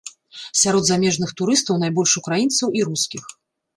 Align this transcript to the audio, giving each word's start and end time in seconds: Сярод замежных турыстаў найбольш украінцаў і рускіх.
Сярод 0.61 0.87
замежных 0.91 1.29
турыстаў 1.41 1.79
найбольш 1.85 2.11
украінцаў 2.23 2.67
і 2.81 2.87
рускіх. 2.89 3.23